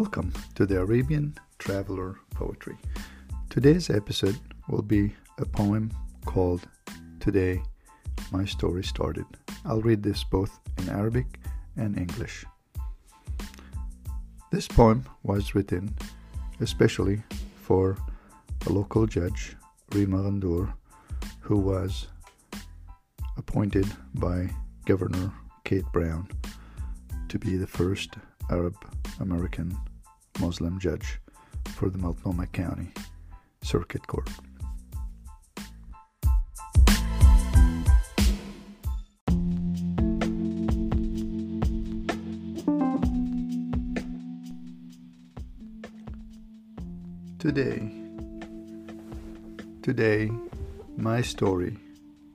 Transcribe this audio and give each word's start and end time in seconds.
Welcome 0.00 0.32
to 0.54 0.64
the 0.64 0.80
Arabian 0.80 1.34
Traveler 1.58 2.16
Poetry. 2.30 2.78
Today's 3.50 3.90
episode 3.90 4.40
will 4.66 4.80
be 4.80 5.14
a 5.36 5.44
poem 5.44 5.90
called 6.24 6.66
Today 7.20 7.62
My 8.32 8.46
Story 8.46 8.82
Started. 8.82 9.26
I'll 9.66 9.82
read 9.82 10.02
this 10.02 10.24
both 10.24 10.58
in 10.78 10.88
Arabic 10.88 11.38
and 11.76 11.98
English. 11.98 12.46
This 14.50 14.66
poem 14.66 15.04
was 15.22 15.54
written 15.54 15.94
especially 16.60 17.22
for 17.56 17.98
a 18.66 18.72
local 18.72 19.06
judge, 19.06 19.54
Rima 19.92 20.22
Ghandour, 20.22 20.72
who 21.40 21.58
was 21.58 22.08
appointed 23.36 23.86
by 24.14 24.48
Governor 24.86 25.30
Kate 25.64 25.92
Brown 25.92 26.26
to 27.28 27.38
be 27.38 27.58
the 27.58 27.66
first 27.66 28.14
Arab 28.48 28.74
American 29.20 29.78
Muslim 30.40 30.78
judge 30.78 31.20
for 31.66 31.90
the 31.90 31.98
Multnomah 31.98 32.46
County 32.46 32.88
Circuit 33.62 34.06
Court. 34.06 34.28
Today, 47.38 47.90
today, 49.82 50.30
my 50.96 51.22
story 51.22 51.78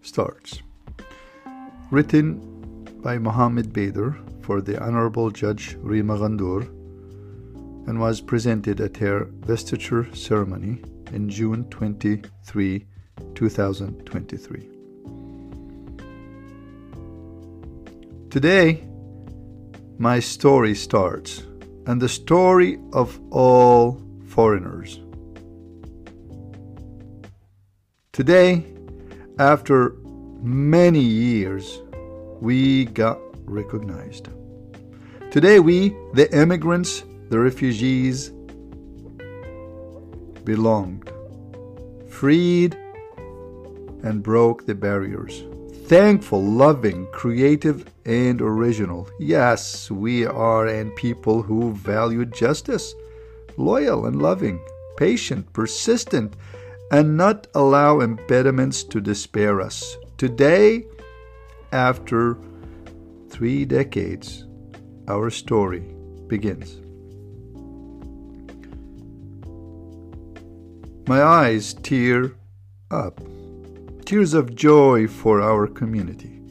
starts. 0.02 0.62
Written 1.92 2.40
by 3.04 3.18
Mohammad 3.20 3.72
Bader 3.72 4.18
for 4.42 4.62
the 4.62 4.82
Honorable 4.82 5.30
Judge 5.30 5.78
Rima 5.82 6.18
Ghandour 6.18 6.68
and 7.96 8.02
was 8.02 8.20
presented 8.20 8.82
at 8.82 8.98
her 8.98 9.24
vestiture 9.48 10.14
ceremony 10.14 10.82
in 11.14 11.30
June 11.30 11.64
23, 11.70 12.86
2023. 13.34 14.70
Today, 18.30 18.84
my 19.98 20.20
story 20.20 20.76
starts, 20.76 21.44
and 21.86 22.02
the 22.02 22.10
story 22.10 22.78
of 22.92 23.18
all 23.32 24.04
foreigners. 24.28 25.00
Today, 28.12 28.66
after 29.40 29.96
many 30.42 31.00
years, 31.00 31.80
we 32.42 32.84
got 32.84 33.20
recognized. 33.50 34.28
Today, 35.32 35.62
we, 35.62 35.96
the 36.14 36.28
immigrants, 36.38 37.06
the 37.30 37.40
refugees, 37.40 38.32
belonged, 40.44 41.12
freed, 42.08 42.78
and 44.04 44.22
broke 44.22 44.66
the 44.66 44.76
barriers. 44.76 45.44
Thankful, 45.88 46.44
loving, 46.44 47.08
creative, 47.12 47.86
and 48.06 48.42
original. 48.42 49.10
Yes, 49.20 49.90
we 49.90 50.26
are 50.26 50.68
and 50.68 50.96
people 50.96 51.42
who 51.42 51.74
value 51.74 52.26
justice, 52.26 52.94
loyal 53.58 54.06
and 54.06 54.22
loving, 54.22 54.60
patient, 54.98 55.52
persistent, 55.54 56.36
and 56.92 57.18
not 57.18 57.48
allow 57.56 58.00
impediments 58.00 58.84
to 58.84 59.02
despair 59.02 59.62
us. 59.62 59.98
Today, 60.18 60.86
after 61.72 62.38
three 63.30 63.66
decades, 63.66 64.46
our 65.08 65.30
story 65.30 65.84
begins. 66.28 66.85
My 71.08 71.22
eyes 71.22 71.76
tear 71.76 72.32
up, 72.90 73.22
tears 74.06 74.34
of 74.34 74.56
joy 74.56 75.08
for 75.08 75.40
our 75.40 75.68
community. 75.68 76.42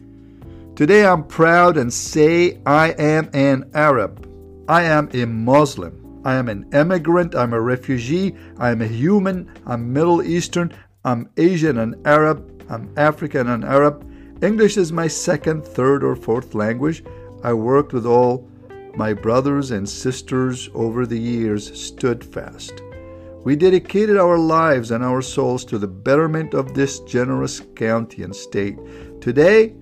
Today 0.77 1.05
I'm 1.05 1.25
proud 1.25 1.77
and 1.77 1.93
say 1.93 2.61
I 2.65 2.91
am 2.91 3.31
an 3.33 3.69
Arab. 3.75 4.31
I 4.69 4.85
am 4.85 5.11
a 5.13 5.25
Muslim. 5.25 6.21
I 6.25 6.37
am 6.37 6.49
an 6.49 6.71
immigrant. 6.73 7.35
I'm 7.35 7.53
a 7.53 7.61
refugee. 7.61 8.37
I'm 8.57 8.81
a 8.81 8.87
human. 8.87 9.51
I'm 9.67 9.93
Middle 9.93 10.23
Eastern. 10.23 10.73
I'm 11.05 11.29
Asian 11.37 11.79
and 11.79 11.97
Arab. 12.07 12.65
I'm 12.71 12.95
African 12.97 13.49
and 13.49 13.65
Arab. 13.65 14.09
English 14.41 14.77
is 14.77 14.93
my 14.93 15.09
second, 15.09 15.65
third, 15.65 16.05
or 16.05 16.15
fourth 16.15 16.55
language. 16.55 17.03
I 17.43 17.55
worked 17.55 17.93
with 17.93 18.07
all 18.07 18.49
my 18.95 19.15
brothers 19.15 19.73
and 19.73 19.89
sisters 19.89 20.71
over 20.75 21.07
the 21.07 21.19
years, 21.19 21.77
stood 21.77 22.25
fast. 22.25 22.84
We 23.45 23.57
dedicated 23.57 24.17
our 24.17 24.39
lives 24.39 24.91
and 24.91 25.05
our 25.05 25.21
souls 25.21 25.67
to 25.67 25.79
the 25.79 25.87
betterment 25.87 26.55
of 26.55 26.73
this 26.73 27.01
generous 27.01 27.61
county 27.77 28.23
and 28.23 28.35
state. 28.35 28.79
Today, 29.21 29.75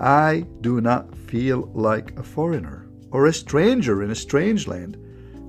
I 0.00 0.44
do 0.60 0.80
not 0.80 1.16
feel 1.16 1.70
like 1.72 2.18
a 2.18 2.24
foreigner 2.24 2.88
or 3.12 3.26
a 3.26 3.32
stranger 3.32 4.02
in 4.02 4.10
a 4.10 4.16
strange 4.16 4.66
land. 4.66 4.96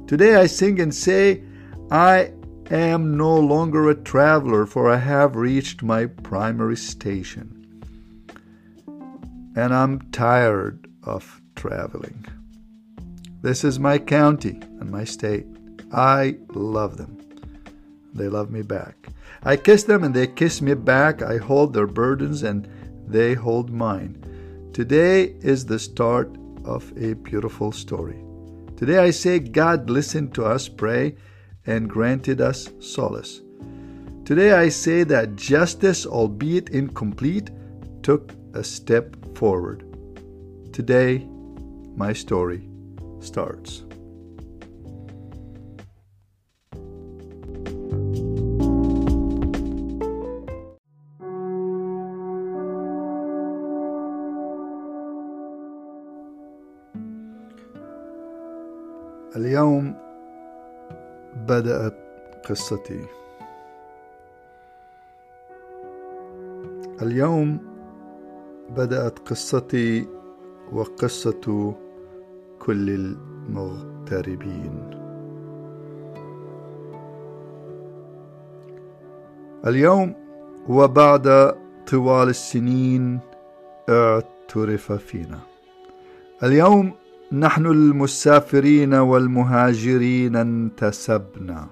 Today 0.08 0.36
I 0.36 0.46
sing 0.46 0.80
and 0.80 0.94
say, 0.94 1.44
I 1.90 2.32
am 2.70 3.18
no 3.18 3.36
longer 3.36 3.90
a 3.90 3.96
traveler, 3.96 4.68
for 4.68 4.88
I 4.92 4.98
have 4.98 5.36
reached 5.36 5.82
my 5.82 6.06
primary 6.06 6.78
station. 6.78 7.82
And 9.56 9.74
I'm 9.74 10.12
tired 10.12 10.88
of 11.02 11.42
traveling. 11.56 12.24
This 13.42 13.64
is 13.64 13.80
my 13.80 13.98
county 13.98 14.60
and 14.80 14.92
my 14.92 15.06
state. 15.06 15.48
I 15.96 16.36
love 16.50 16.98
them. 16.98 17.18
They 18.14 18.28
love 18.28 18.52
me 18.52 18.64
back. 18.64 19.08
I 19.44 19.56
kiss 19.56 19.84
them 19.84 20.04
and 20.04 20.14
they 20.14 20.28
kiss 20.28 20.62
me 20.62 20.74
back. 20.74 21.22
I 21.22 21.38
hold 21.38 21.74
their 21.74 21.88
burdens 21.88 22.44
and 22.44 22.68
they 23.08 23.34
hold 23.34 23.70
mine. 23.70 24.70
Today 24.74 25.36
is 25.40 25.66
the 25.66 25.80
start 25.80 26.36
of 26.66 26.92
a 26.98 27.14
beautiful 27.14 27.72
story. 27.72 28.22
Today 28.76 28.98
I 28.98 29.12
say 29.12 29.40
God 29.40 29.90
listened 29.90 30.34
to 30.34 30.44
us 30.44 30.68
pray 30.68 31.16
and 31.66 31.90
granted 31.90 32.42
us 32.42 32.70
solace. 32.82 33.42
Today 34.26 34.52
I 34.52 34.68
say 34.68 35.04
that 35.06 35.38
justice, 35.38 36.06
albeit 36.06 36.70
incomplete, 36.72 37.52
took 38.04 38.34
a 38.54 38.66
step 38.66 39.16
forward. 39.38 39.86
Today, 40.74 41.26
my 41.96 42.12
story 42.12 42.68
starts. 43.22 43.84
اليوم 59.36 59.94
بدأت 61.48 61.94
قصتي. 62.50 63.06
اليوم 67.02 67.58
بدأت 68.78 69.20
قصتي 69.20 70.08
وقصة 70.72 71.74
كل 72.60 72.90
المغتربين. 72.90 74.90
اليوم 79.68 80.14
وبعد 80.70 81.56
طوال 81.88 82.30
السنين 82.30 83.20
اعترف 83.90 84.92
فينا. 84.92 85.40
اليوم 86.44 86.92
نحن 87.34 87.66
المسافرين 87.66 88.94
والمهاجرين 88.94 90.36
انتسبنا. 90.36 91.68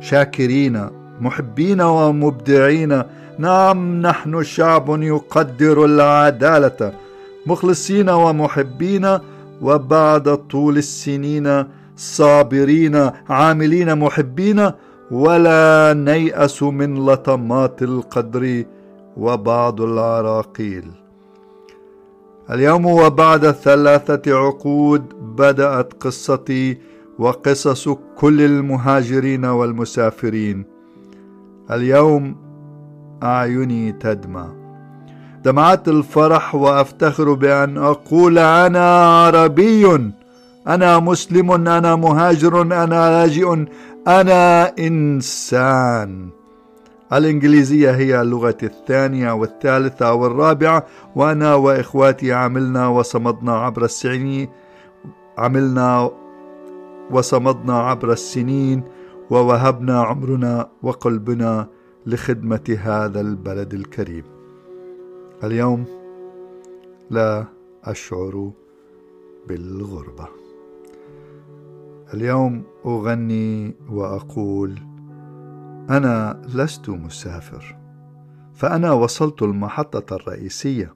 شاكرين 0.00 0.86
محبين 1.20 1.80
ومبدعين. 1.80 3.02
نعم 3.38 4.00
نحن 4.00 4.42
شعب 4.42 5.02
يقدر 5.02 5.84
العدالة. 5.84 6.92
مخلصين 7.46 8.10
ومحبين. 8.10 9.18
وبعد 9.62 10.36
طول 10.36 10.78
السنين 10.78 11.64
صابرين 11.96 13.10
عاملين 13.28 13.98
محبين. 13.98 14.70
ولا 15.10 15.94
نيأس 15.96 16.62
من 16.62 17.06
لطمات 17.06 17.82
القدر 17.82 18.64
وبعض 19.16 19.80
العراقيل. 19.80 21.03
اليوم 22.50 22.86
وبعد 22.86 23.50
ثلاثة 23.50 24.38
عقود 24.38 25.02
بدأت 25.36 25.92
قصتي 26.00 26.78
وقصص 27.18 27.88
كل 28.16 28.40
المهاجرين 28.40 29.44
والمسافرين. 29.44 30.64
اليوم 31.70 32.36
أعيني 33.22 33.92
تدمع 33.92 34.48
دمعات 35.44 35.88
الفرح 35.88 36.54
وأفتخر 36.54 37.32
بأن 37.32 37.78
أقول 37.78 38.38
أنا 38.38 39.06
عربي 39.24 40.12
أنا 40.68 40.98
مسلم 40.98 41.52
أنا 41.52 41.96
مهاجر 41.96 42.62
أنا 42.62 42.84
لاجئ 42.84 43.64
أنا 44.08 44.72
إنسان. 44.78 46.28
الإنجليزية 47.12 47.90
هي 47.90 48.24
لغتي 48.24 48.66
الثانية 48.66 49.32
والثالثة 49.32 50.14
والرابعة 50.14 50.86
وأنا 51.16 51.54
وإخواتي 51.54 52.32
عملنا 52.32 52.88
وصمدنا 52.88 53.52
عبر 53.52 53.84
السنين 53.84 54.48
عملنا 55.38 56.10
وصمدنا 57.10 57.78
عبر 57.78 58.12
السنين 58.12 58.82
ووهبنا 59.30 60.02
عمرنا 60.02 60.68
وقلبنا 60.82 61.68
لخدمة 62.06 62.78
هذا 62.82 63.20
البلد 63.20 63.74
الكريم. 63.74 64.24
اليوم 65.44 65.84
لا 67.10 67.44
أشعر 67.84 68.50
بالغربة. 69.48 70.28
اليوم 72.14 72.62
أغني 72.86 73.74
وأقول 73.92 74.93
أنا 75.90 76.42
لست 76.54 76.88
مسافر 76.88 77.76
فأنا 78.54 78.92
وصلت 78.92 79.42
المحطة 79.42 80.16
الرئيسية 80.16 80.94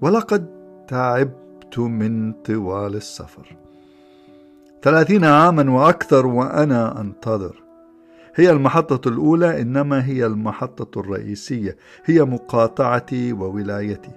ولقد 0.00 0.46
تعبت 0.88 1.78
من 1.78 2.32
طوال 2.32 2.94
السفر. 2.94 3.56
ثلاثين 4.82 5.24
عاما 5.24 5.70
وأكثر 5.70 6.26
وأنا 6.26 7.00
أنتظر. 7.00 7.62
هي 8.34 8.50
المحطة 8.50 9.08
الأولى 9.08 9.60
إنما 9.60 10.06
هي 10.06 10.26
المحطة 10.26 11.00
الرئيسية. 11.00 11.76
هي 12.04 12.24
مقاطعتي 12.24 13.32
وولايتي. 13.32 14.10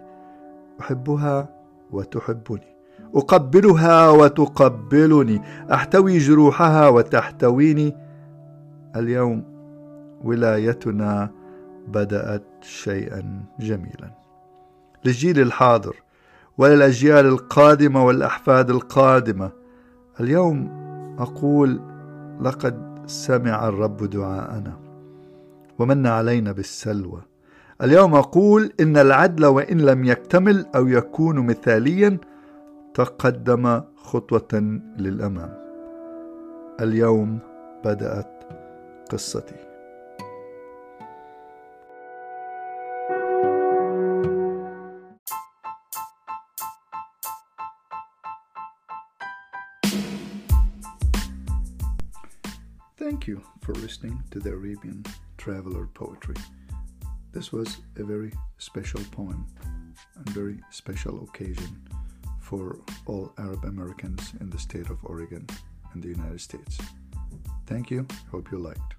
أحبها 0.79 1.49
وتحبني. 1.91 2.75
أقبلها 3.15 4.09
وتقبلني. 4.09 5.41
أحتوي 5.73 6.17
جروحها 6.17 6.87
وتحتويني. 6.87 7.95
اليوم 8.95 9.54
ولايتنا 10.25 11.31
بدأت 11.87 12.43
شيئا 12.61 13.43
جميلا. 13.59 14.11
للجيل 15.05 15.39
الحاضر 15.39 15.95
وللأجيال 16.57 17.25
القادمة 17.25 18.05
والأحفاد 18.05 18.69
القادمة 18.69 19.51
اليوم 20.19 20.69
أقول 21.19 21.79
لقد 22.41 23.03
سمع 23.05 23.67
الرب 23.67 23.97
دعاءنا 23.97 24.73
ومن 25.79 26.07
علينا 26.07 26.51
بالسلوى. 26.51 27.21
اليوم 27.83 28.15
أقول 28.15 28.71
إن 28.79 28.97
العدل 28.97 29.45
وإن 29.45 29.77
لم 29.81 30.05
يكتمل 30.05 30.65
أو 30.75 30.87
يكون 30.87 31.39
مثاليا 31.39 32.17
تقدم 32.93 33.81
خطوة 33.95 34.79
للأمام. 34.97 35.53
اليوم 36.81 37.39
بدأت 37.85 38.43
قصتي. 39.11 39.74
Thank 53.05 53.27
you 53.27 53.43
for 53.61 53.75
listening 53.75 54.23
to 54.31 54.39
the 54.39 54.49
Arabian 54.49 55.05
Traveler 55.37 55.85
Poetry. 55.93 56.37
This 57.31 57.51
was 57.51 57.77
a 57.97 58.03
very 58.03 58.31
special 58.57 58.99
poem 59.11 59.45
and 60.15 60.29
very 60.29 60.59
special 60.71 61.23
occasion 61.23 61.87
for 62.41 62.79
all 63.05 63.31
Arab 63.37 63.63
Americans 63.65 64.33
in 64.41 64.49
the 64.49 64.57
state 64.57 64.89
of 64.89 64.97
Oregon 65.03 65.45
and 65.93 66.01
the 66.01 66.07
United 66.07 66.41
States. 66.41 66.79
Thank 67.67 67.91
you. 67.91 68.07
Hope 68.31 68.51
you 68.51 68.57
liked. 68.57 68.94